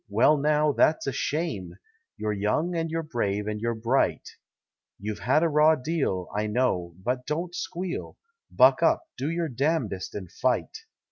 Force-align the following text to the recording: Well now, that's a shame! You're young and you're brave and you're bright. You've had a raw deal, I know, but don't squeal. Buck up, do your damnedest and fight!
Well 0.09 0.35
now, 0.35 0.71
that's 0.71 1.05
a 1.05 1.11
shame! 1.11 1.75
You're 2.17 2.33
young 2.33 2.73
and 2.75 2.89
you're 2.89 3.03
brave 3.03 3.45
and 3.45 3.61
you're 3.61 3.75
bright. 3.75 4.29
You've 4.97 5.19
had 5.19 5.43
a 5.43 5.47
raw 5.47 5.75
deal, 5.75 6.27
I 6.35 6.47
know, 6.47 6.95
but 7.03 7.27
don't 7.27 7.53
squeal. 7.53 8.17
Buck 8.49 8.81
up, 8.81 9.03
do 9.15 9.29
your 9.29 9.47
damnedest 9.47 10.15
and 10.15 10.31
fight! 10.31 10.75